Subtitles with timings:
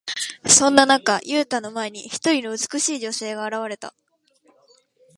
[0.47, 3.93] そんな中、ユウタの前に、一人の美しい女性が現れた。